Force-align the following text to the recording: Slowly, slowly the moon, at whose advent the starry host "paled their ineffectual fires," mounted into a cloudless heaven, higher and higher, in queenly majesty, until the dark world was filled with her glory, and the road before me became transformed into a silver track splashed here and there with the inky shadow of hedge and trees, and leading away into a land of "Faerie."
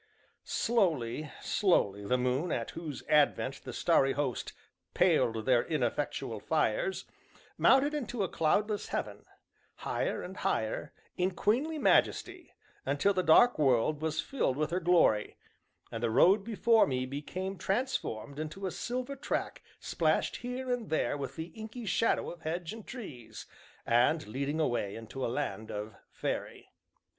Slowly, 0.45 1.31
slowly 1.43 2.03
the 2.03 2.17
moon, 2.17 2.51
at 2.51 2.71
whose 2.71 3.03
advent 3.07 3.61
the 3.65 3.71
starry 3.71 4.13
host 4.13 4.51
"paled 4.95 5.45
their 5.45 5.63
ineffectual 5.63 6.39
fires," 6.39 7.05
mounted 7.55 7.93
into 7.93 8.23
a 8.23 8.27
cloudless 8.27 8.87
heaven, 8.87 9.25
higher 9.75 10.23
and 10.23 10.37
higher, 10.37 10.91
in 11.17 11.35
queenly 11.35 11.77
majesty, 11.77 12.51
until 12.83 13.13
the 13.13 13.21
dark 13.21 13.59
world 13.59 14.01
was 14.01 14.19
filled 14.19 14.57
with 14.57 14.71
her 14.71 14.79
glory, 14.79 15.37
and 15.91 16.01
the 16.01 16.09
road 16.09 16.43
before 16.43 16.87
me 16.87 17.05
became 17.05 17.55
transformed 17.55 18.39
into 18.39 18.65
a 18.65 18.71
silver 18.71 19.15
track 19.15 19.61
splashed 19.79 20.37
here 20.37 20.71
and 20.71 20.89
there 20.89 21.15
with 21.15 21.35
the 21.35 21.49
inky 21.53 21.85
shadow 21.85 22.31
of 22.31 22.41
hedge 22.41 22.73
and 22.73 22.87
trees, 22.87 23.45
and 23.85 24.25
leading 24.25 24.59
away 24.59 24.95
into 24.95 25.23
a 25.23 25.27
land 25.29 25.69
of 25.69 25.93
"Faerie." 26.09 26.71